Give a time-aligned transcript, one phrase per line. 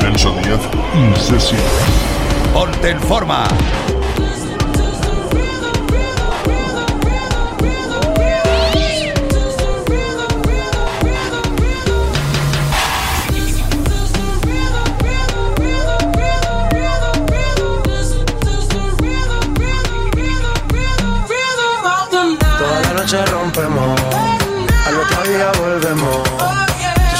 [0.00, 0.60] Celso Díaz
[0.94, 1.60] in session.
[2.52, 3.46] Ponte en forma.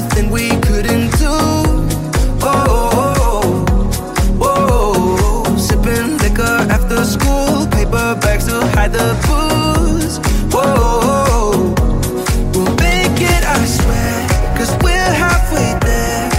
[0.00, 1.36] nothing we couldn't do.
[2.42, 10.16] Oh, oh, oh, sipping liquor after school, paper bags to hide the booze.
[10.54, 11.74] Whoa,
[12.52, 14.14] we'll make it, I swear,
[14.56, 16.30] cause we're halfway there.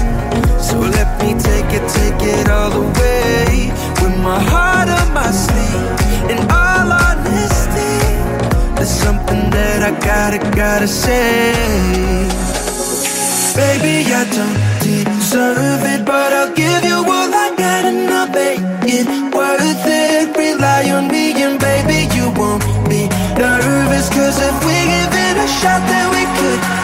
[0.60, 3.70] So let me take it, take it all the way.
[4.02, 7.94] With my heart on my sleeve, in all honesty.
[8.76, 12.51] There's something that I gotta, gotta say.
[13.56, 18.60] Baby, I don't deserve it, but I'll give you all I got and I'll make
[18.88, 20.38] it worth it.
[20.38, 24.10] Rely on me and baby, you won't be nervous.
[24.10, 26.81] Cause if we give it a shot, then we could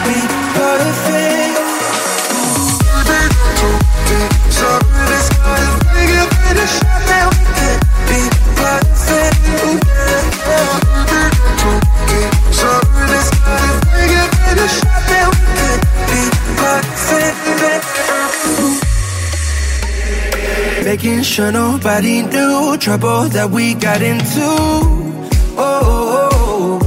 [20.98, 24.42] Making sure nobody knew trouble that we got into.
[24.42, 26.78] Oh, oh, oh,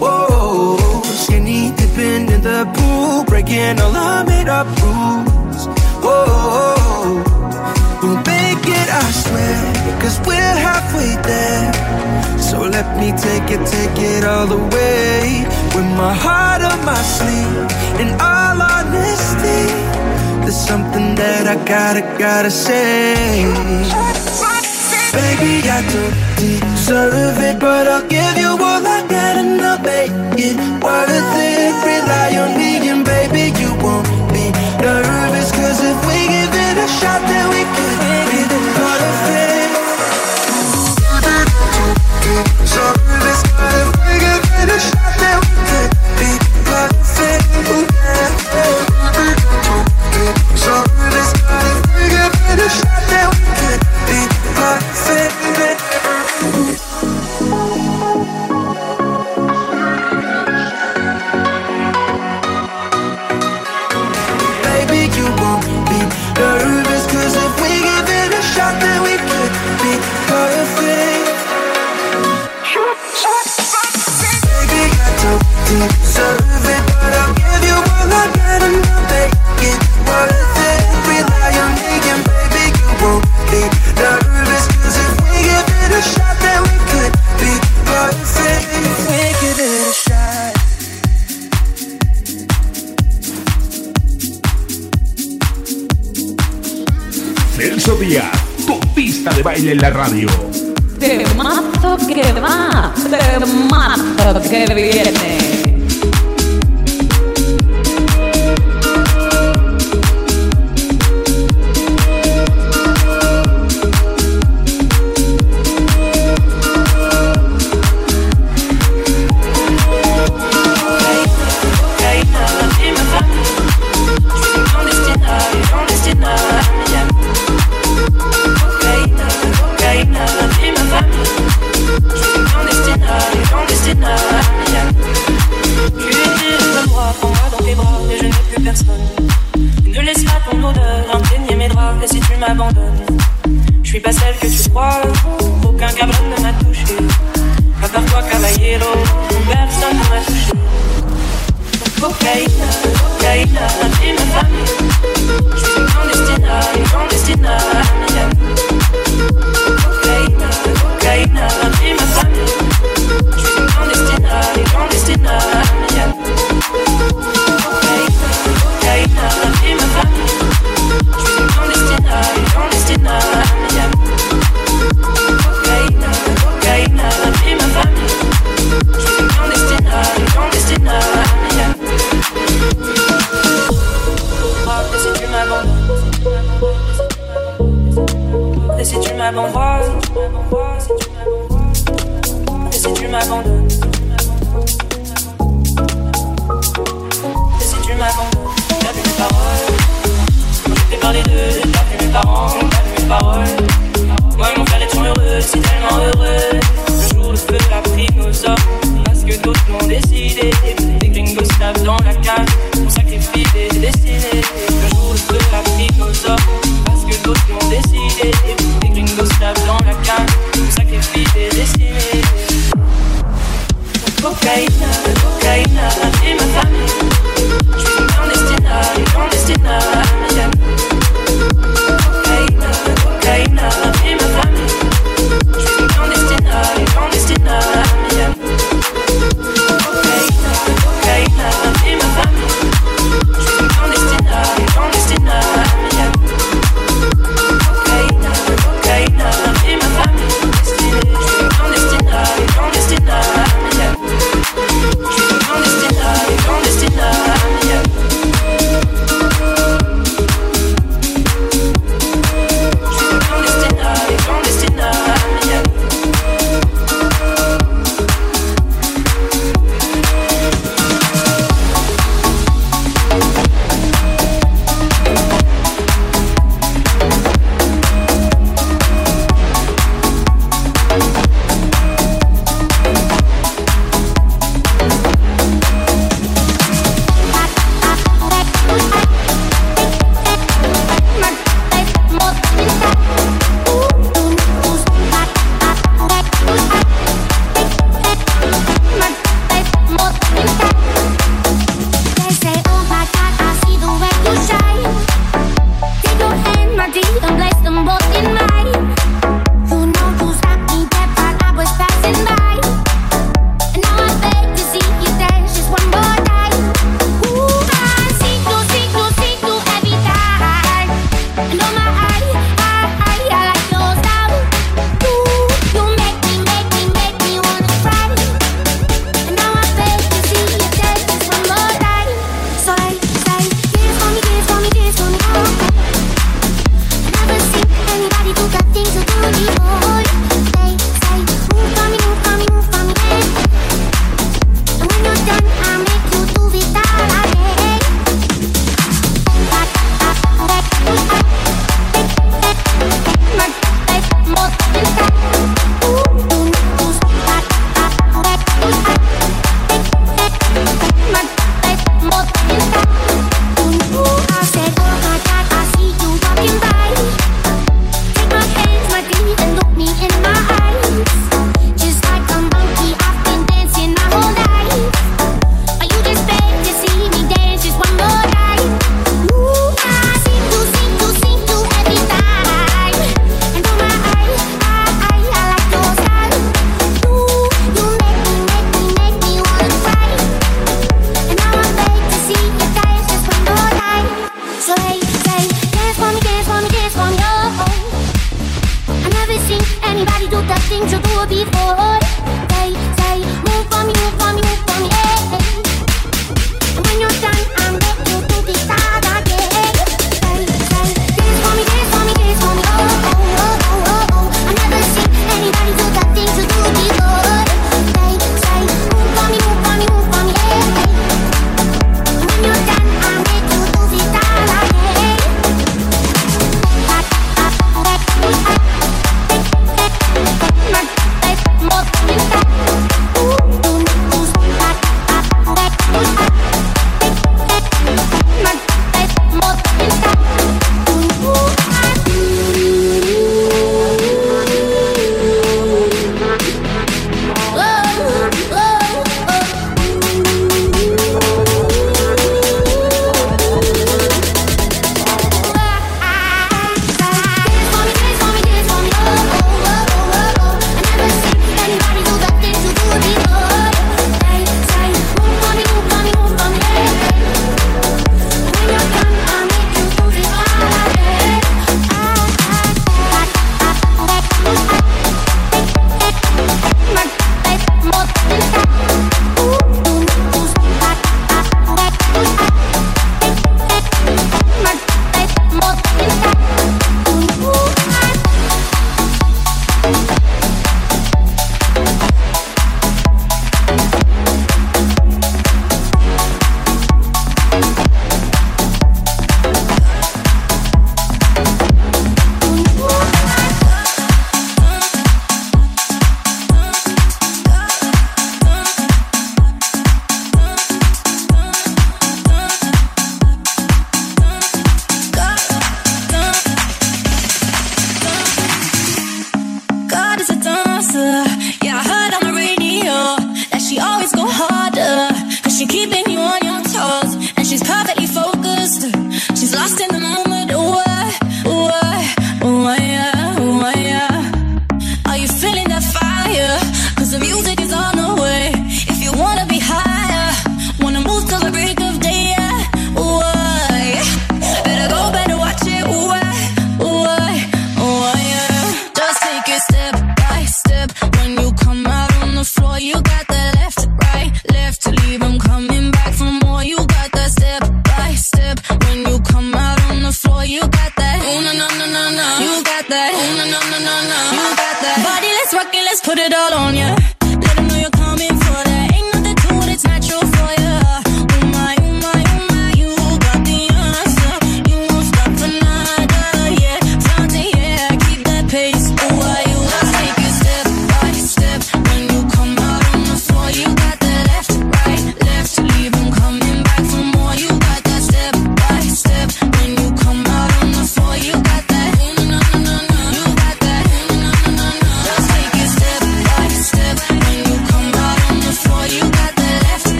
[0.00, 0.02] oh.
[0.02, 1.02] oh, oh.
[1.04, 5.62] skinny dipping in the pool, breaking all our made up rules.
[6.02, 6.26] Oh,
[6.58, 9.58] oh, we'll make it, I swear,
[10.02, 12.42] cause we're halfway there.
[12.42, 15.46] So let me take it, take it all the way.
[15.70, 19.85] With my heart on my sleeve, in all honesty.
[20.56, 23.44] There's something that I gotta, gotta say.
[25.12, 30.10] Baby, I don't deserve it, but I'll give you all I got and I'll make
[30.40, 31.72] it worth it.
[31.84, 32.65] Rely on me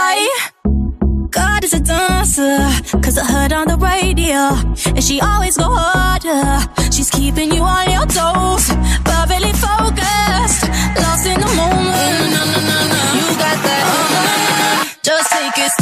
[0.00, 0.50] I
[1.30, 2.58] God is a dancer,
[3.02, 4.54] cause I heard on the radio.
[4.94, 6.70] And she always go harder.
[6.92, 8.70] She's keeping you on your toes,
[9.04, 10.62] perfectly focused.
[11.02, 12.14] Lost in the moment.
[12.14, 13.82] Mm, no, no, no, you got that.
[13.90, 15.72] Oh, just take it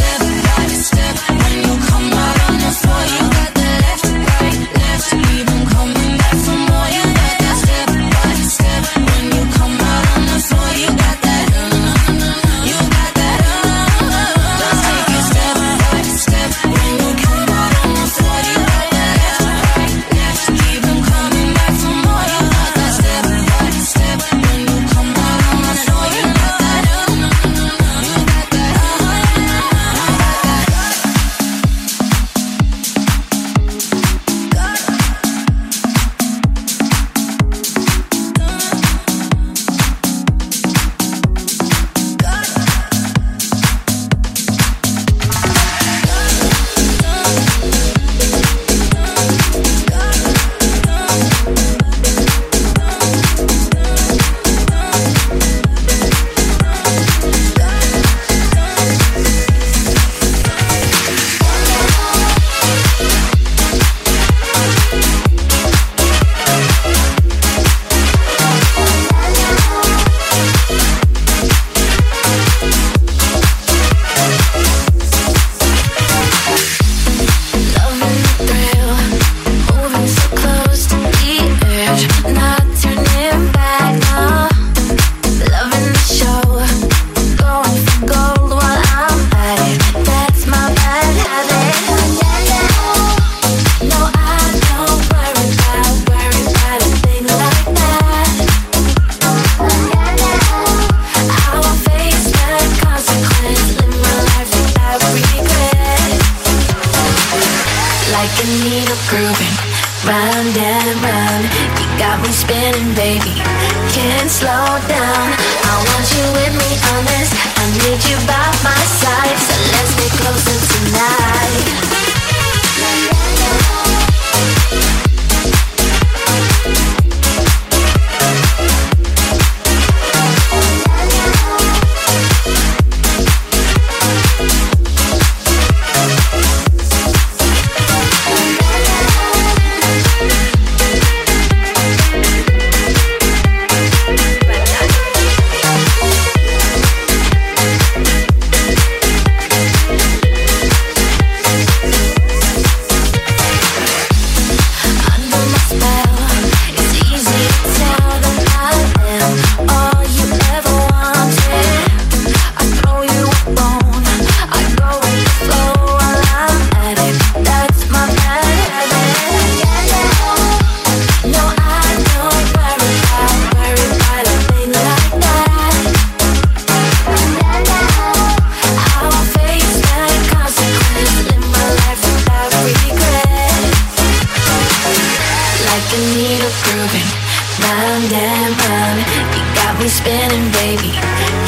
[189.97, 190.93] spinning, baby.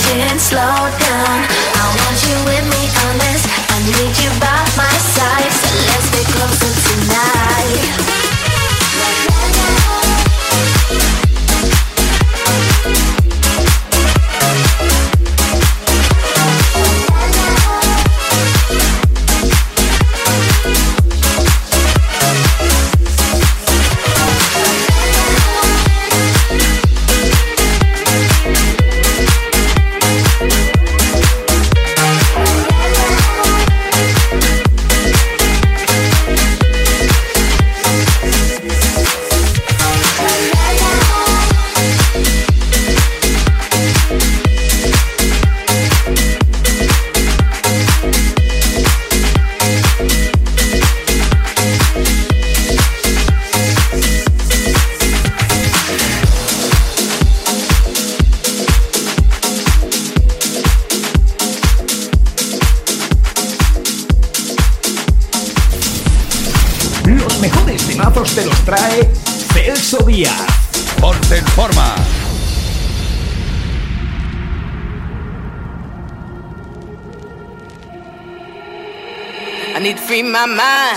[0.01, 1.39] Can't slow down.
[1.45, 3.45] I want you with me on this.
[3.45, 5.53] I need you by my side.
[5.53, 6.88] So let's get closer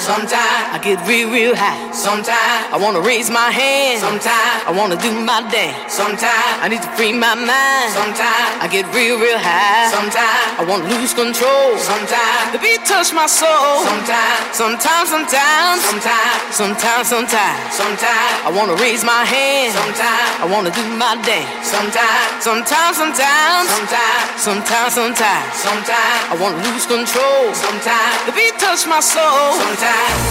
[0.01, 0.33] Sometimes
[0.73, 1.77] I get real, real high.
[1.93, 4.01] Sometimes I wanna raise my hand.
[4.01, 5.93] Sometimes I wanna do my dance.
[5.93, 7.93] Sometimes I need to free my mind.
[7.93, 9.93] Sometimes I get real, real high.
[9.93, 11.73] Sometimes I wanna lose control.
[11.81, 13.81] Sometimes the beat touch my soul.
[13.81, 19.73] Sometimes, sometimes, sometimes, sometimes, sometimes, sometimes, sometimes I wanna raise my hand.
[19.73, 21.49] Sometimes I wanna do my dance.
[21.65, 27.41] Sometimes, sometimes, sometimes, sometimes, sometimes, sometimes, sometimes I wanna lose control.
[27.57, 29.57] Sometimes the beat touch my soul.
[29.57, 30.30] Sometimes,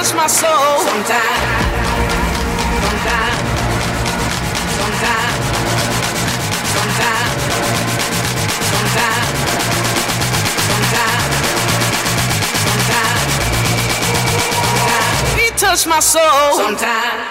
[0.01, 0.79] touch my soul.
[0.79, 1.21] Sometimes,
[2.81, 3.37] sometimes,
[4.77, 5.37] sometimes,
[6.73, 7.35] sometimes,
[8.71, 9.29] sometimes,
[10.67, 11.33] sometimes,
[12.63, 13.29] sometimes.
[15.39, 16.53] He touched my soul.
[16.55, 17.30] Sometimes.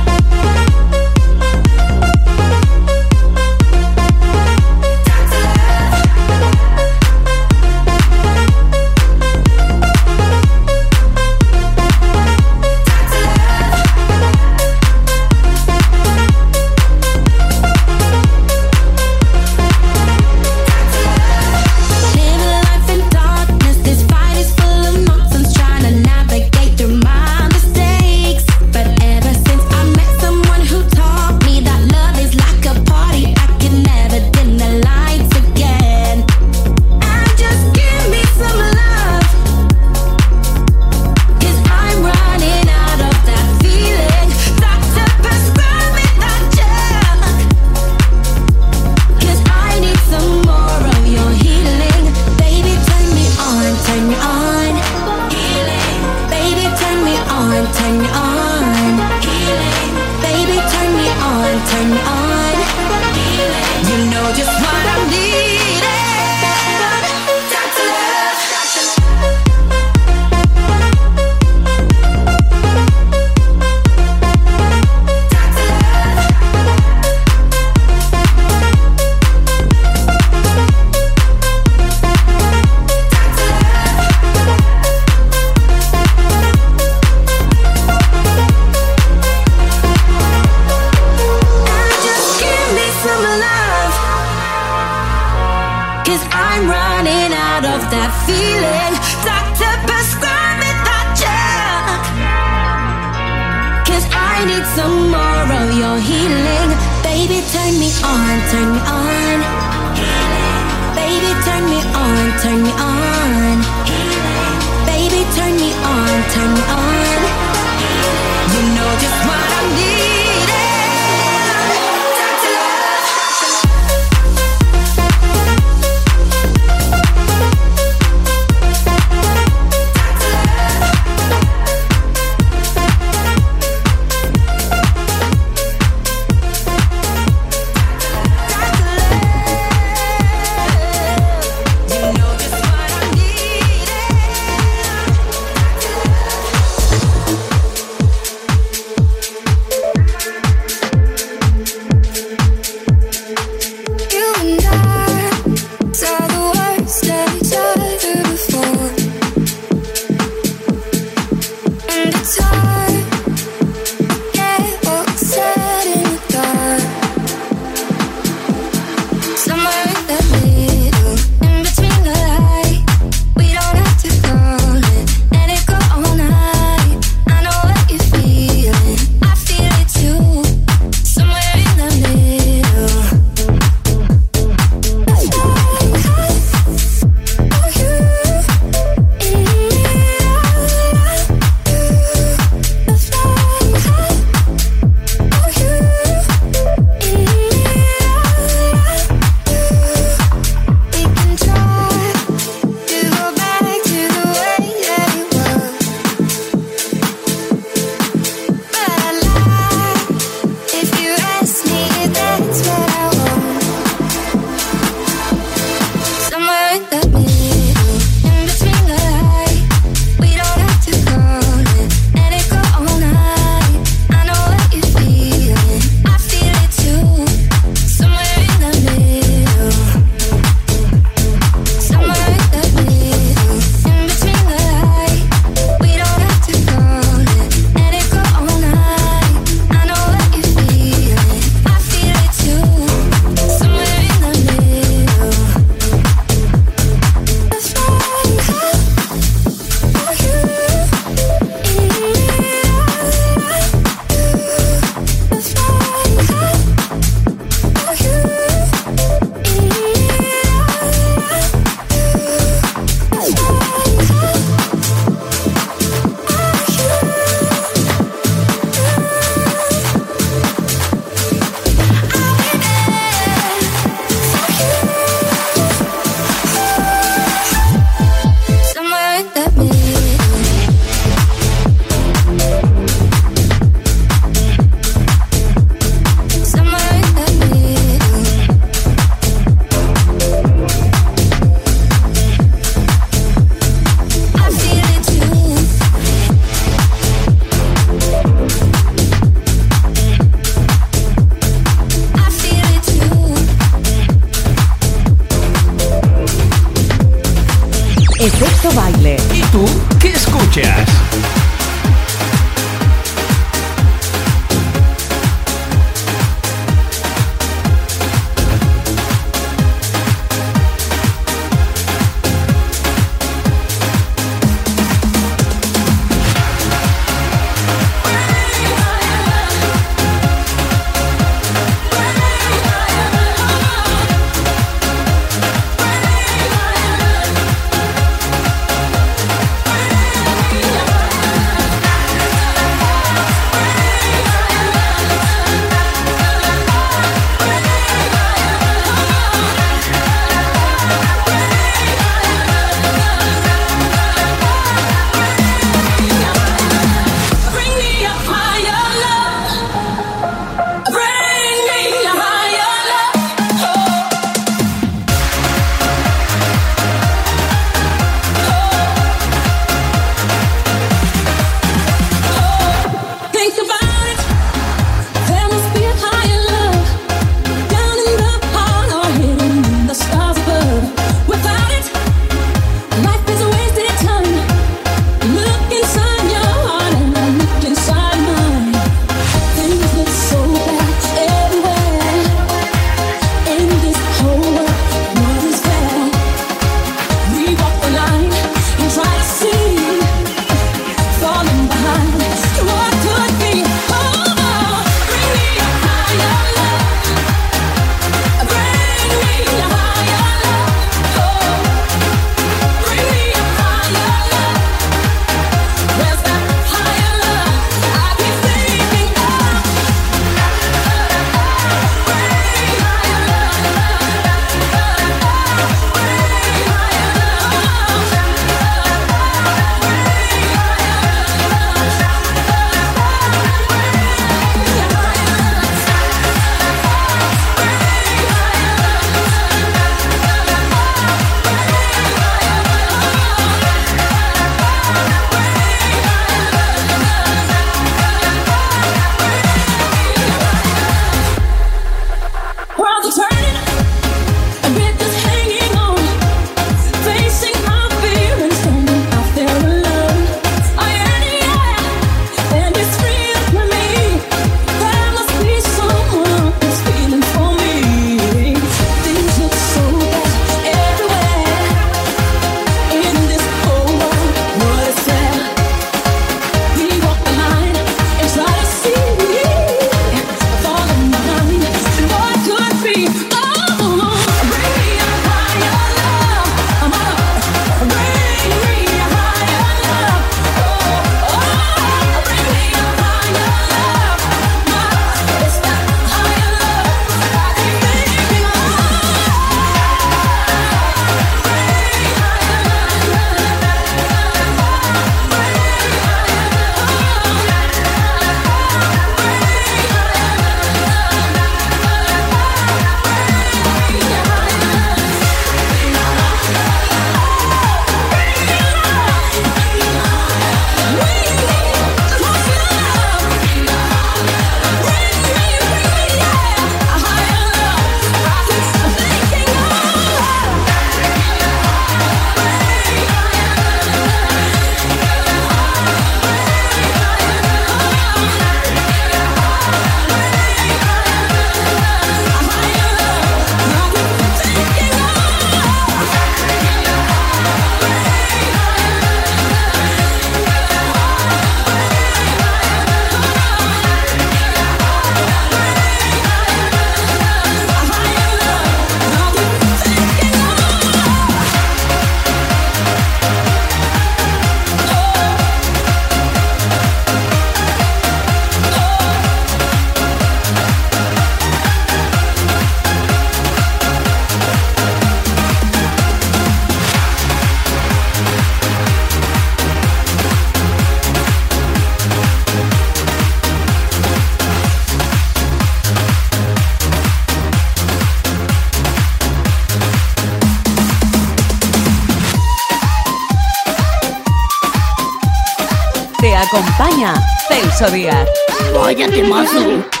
[596.41, 597.13] acompaña
[597.47, 598.27] Celso Díaz.
[598.73, 600.00] Vaya temazo.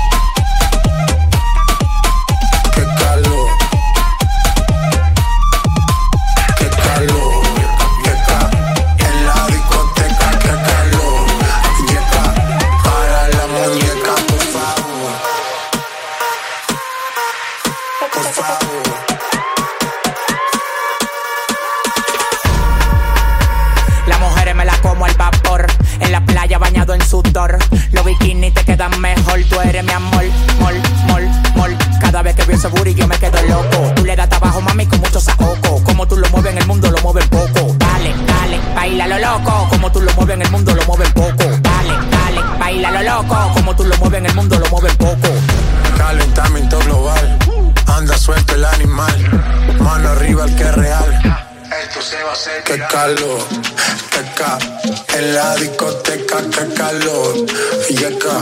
[57.89, 58.41] Yeca,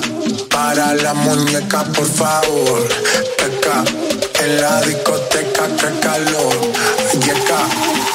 [0.49, 2.87] para la muñeca, por favor.
[3.37, 3.83] Peca,
[4.43, 6.55] en la discoteca, que calor.
[7.25, 7.59] Yeca,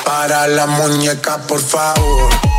[0.05, 2.54] para la muñeca, por favor.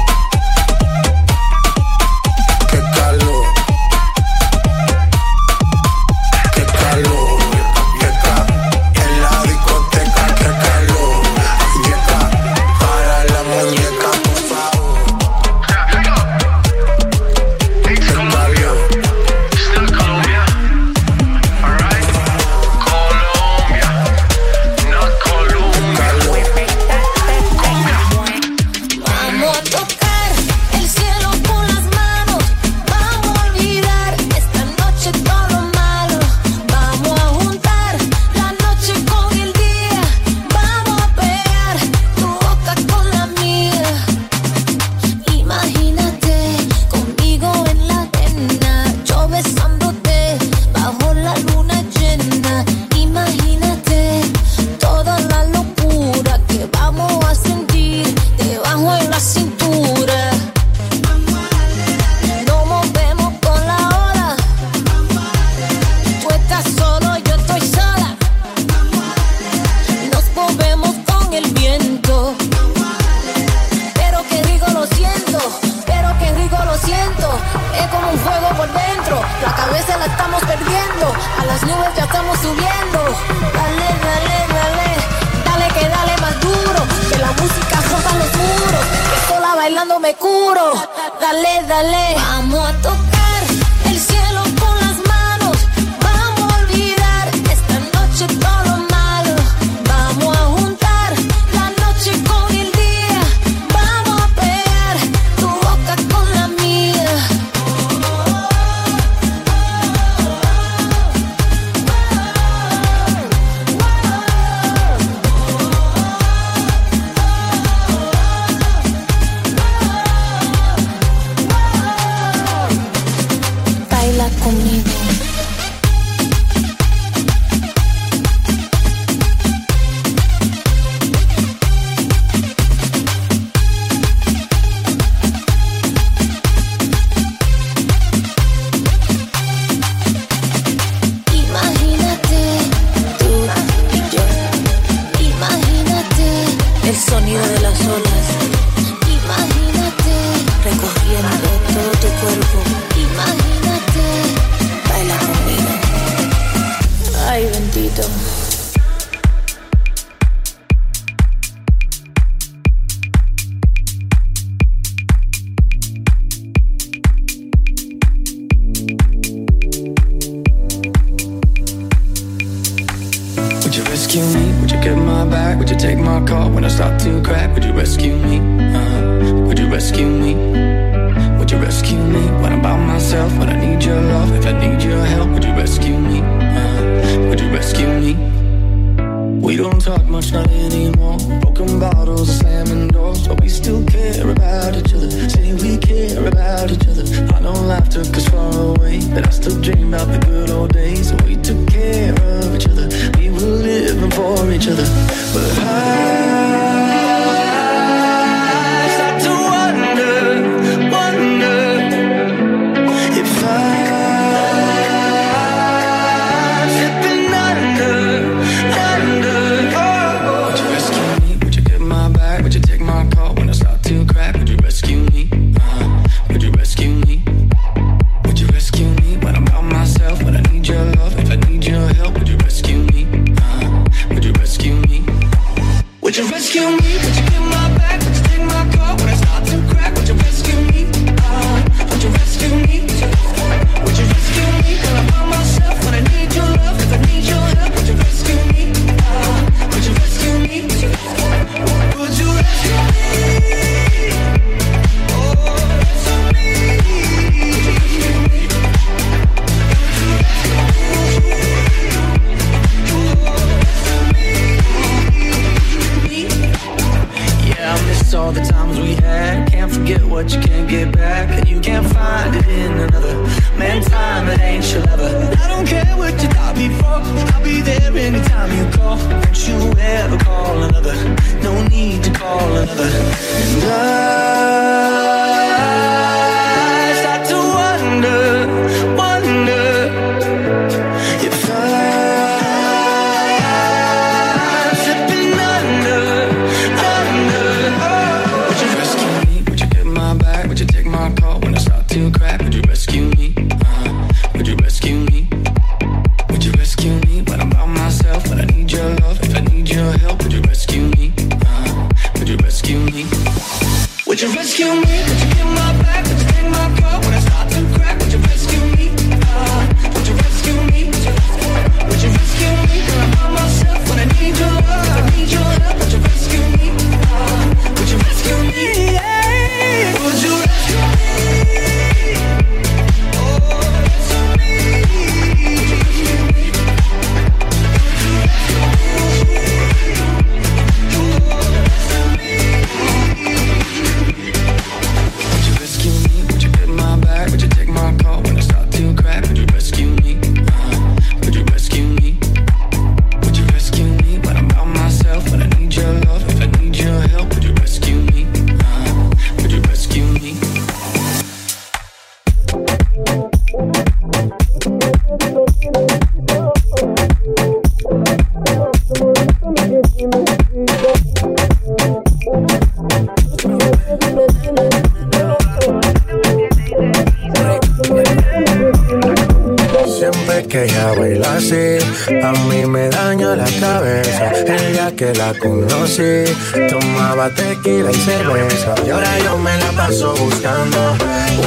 [385.26, 386.23] la conocí
[386.69, 390.95] Tomaba tequila y cerveza Y ahora yo me la paso buscando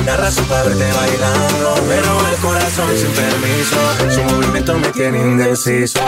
[0.01, 3.79] Una razón para verte bailando Me roba el corazón sin permiso
[4.11, 6.01] Su movimiento me tiene indeciso.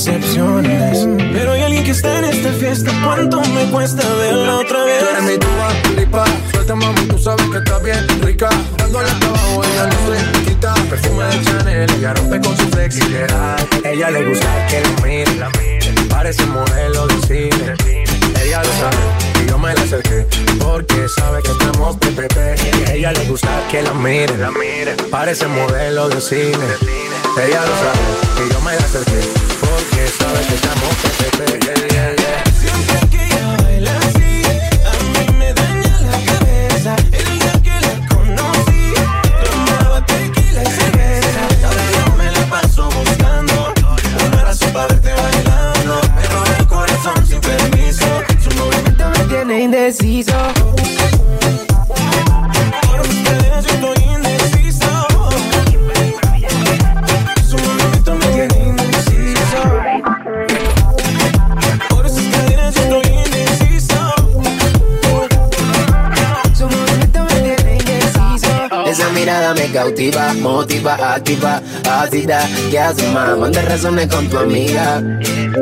[0.00, 1.06] excepciones.
[1.32, 5.00] Pero hay alguien que está en esta fiesta, ¿cuánto me cuesta verla otra vez?
[5.00, 8.48] Tú eres mi tuba, lipa, suelta mami, tú sabes que estás bien rica.
[8.78, 10.74] Dándole hasta abajo, ella no se quita.
[10.88, 13.58] Perfume de Chanel, ella rompe con su flexibilidad.
[13.84, 15.92] Ella le gusta que la mire, la mire.
[16.08, 18.09] Parece modelo de cine
[18.50, 20.26] ella lo sabe y yo me la acerqué
[20.58, 24.96] porque sabe que estamos PPP y a ella le gusta que la mire, la mire.
[25.08, 26.66] Parece modelo de cine.
[27.46, 29.20] Ella lo sabe y yo me la acerqué
[29.60, 31.64] porque sabe que estamos PPP.
[31.64, 33.19] Yeah, yeah, yeah.
[68.86, 72.48] Esa mirada me cautiva, motiva, activa, ácida.
[72.70, 73.36] ¿Qué haces más?
[73.36, 75.02] Manda razones con tu amiga.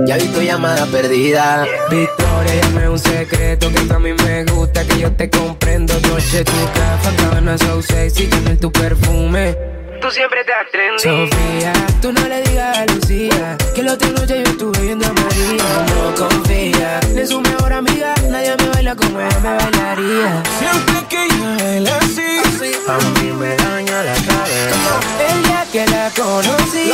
[0.09, 1.66] Ya vi tu llamada perdida.
[1.90, 5.92] Victoria, llame un secreto que a mí me gusta, que yo te comprendo.
[6.00, 9.54] Noche tu café, cabana so sexy, tener tu perfume.
[10.01, 11.03] Tú siempre te trendy.
[11.03, 15.12] Sofía, tú no le digas a Lucía que la otra noche yo estuve viendo a
[15.12, 15.86] María.
[15.88, 20.42] No confía en su mejor amiga, nadie me baila como ella me bailaría.
[20.59, 25.01] Siempre que ella baila así, A mí me daña la cabeza.
[25.28, 26.92] El día que la conocí,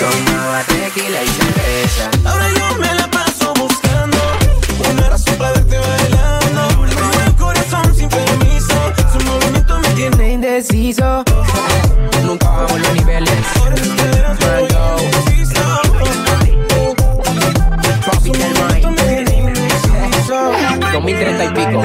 [0.00, 2.10] Tomaba tequila y cerveza.
[2.24, 4.18] ahora yo me la paso buscando
[4.90, 6.01] una razón para verte bailando.
[10.16, 11.24] Me indeciso.
[12.24, 13.30] Nunca bajamos los niveles.
[14.40, 14.96] Mango.
[18.02, 18.92] Tropical Mind.
[20.92, 21.82] 2030 y pico.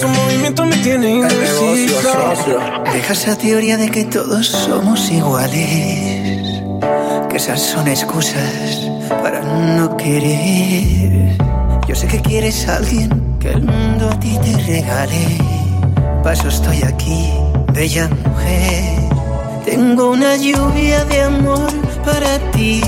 [0.00, 2.60] Su movimiento me tiene indeciso.
[2.92, 6.62] Deja esa teoría de que todos somos iguales.
[7.30, 8.90] Que esas son excusas
[9.22, 11.41] para no querer.
[11.88, 15.38] Yo sé que quieres a alguien que el mundo a ti te regale.
[16.22, 17.32] Paso estoy aquí,
[17.72, 19.02] bella mujer.
[19.64, 21.70] Tengo una lluvia de amor
[22.04, 22.80] para ti.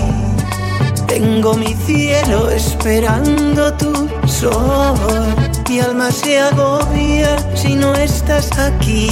[1.06, 3.92] Tengo mi cielo esperando tu
[4.26, 5.34] sol.
[5.68, 9.08] Mi alma se agobia si no estás aquí.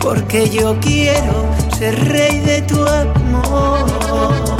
[0.00, 1.46] Porque yo quiero
[1.78, 4.51] ser rey de tu amor.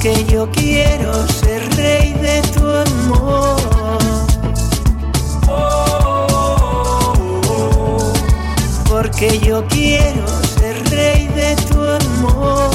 [0.00, 3.56] Porque yo quiero ser rey de tu amor.
[8.88, 10.24] Porque yo quiero
[10.56, 12.70] ser rey de tu amor.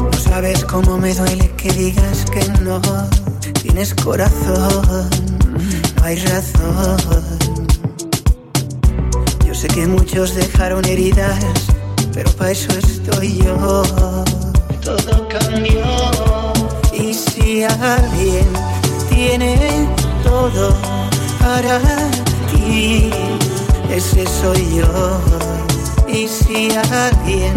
[0.00, 2.80] No sabes cómo me duele que digas que no
[3.60, 5.10] tienes corazón,
[5.96, 6.96] no hay razón.
[9.44, 11.44] Yo sé que muchos dejaron heridas,
[12.12, 13.82] pero para eso estoy yo.
[16.92, 18.46] Y si alguien
[19.08, 19.88] tiene
[20.22, 20.74] todo
[21.40, 21.80] para
[22.50, 23.10] ti,
[23.90, 25.20] ese soy yo.
[26.06, 27.54] Y si alguien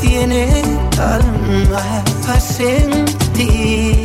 [0.00, 0.62] tiene
[0.98, 4.04] alma a sentir,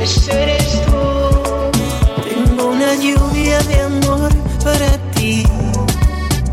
[0.00, 1.70] ese eres tú.
[2.22, 4.30] Tengo una lluvia de amor
[4.64, 5.44] para ti.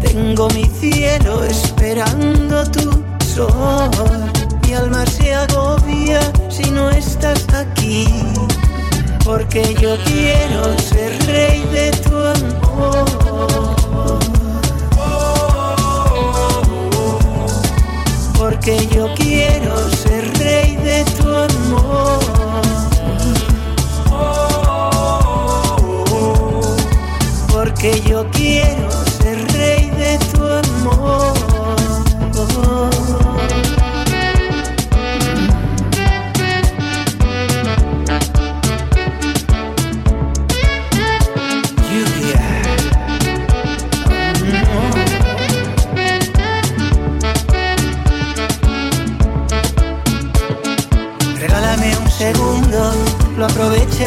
[0.01, 2.91] Tengo mi cielo esperando tu
[3.33, 4.26] sol.
[4.77, 6.19] Alma se agobia
[6.49, 8.05] si no estás aquí.
[9.25, 13.05] Porque yo quiero ser rey de tu amor.
[18.37, 22.26] Porque yo quiero ser rey de tu amor.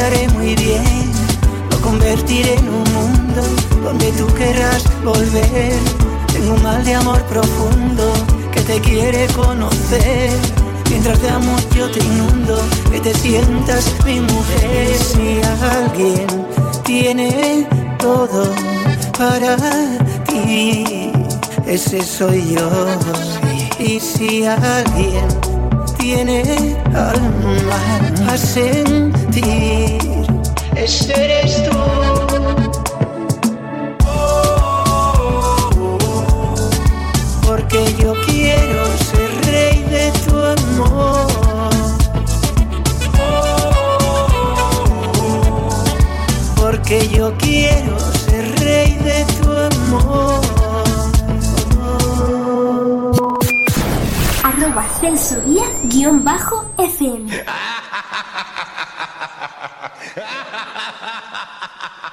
[0.01, 1.11] Aprovecharé muy bien.
[1.69, 3.41] Lo convertiré en un mundo
[3.83, 5.73] donde tú querrás volver.
[6.33, 8.11] Tengo un mal de amor profundo
[8.51, 10.31] que te quiere conocer.
[10.89, 12.59] Mientras te amo yo te inundo,
[12.91, 14.97] que te sientas mi mujer.
[14.97, 16.27] Si alguien
[16.83, 17.67] tiene
[17.99, 18.53] todo
[19.17, 19.55] para
[20.27, 21.11] ti,
[21.65, 22.69] ese soy yo.
[23.79, 25.27] Y si alguien
[25.97, 27.79] tiene alma
[28.31, 29.99] a sentir,
[30.75, 31.77] ese eres tú.
[37.45, 41.27] Porque yo quiero ser rey de tu amor.
[46.55, 50.41] Porque yo quiero ser rey de tu amor.
[54.43, 57.29] Arroba Celso Díaz guion bajo FM.